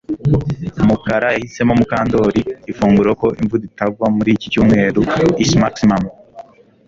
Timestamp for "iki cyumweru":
4.35-5.01